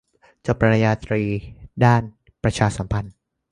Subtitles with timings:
[0.45, 1.21] จบปริญญาตรี
[1.83, 2.01] ด้าน
[2.43, 3.13] ประชาสัมพันธ์